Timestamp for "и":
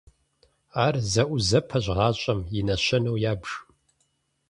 2.59-2.61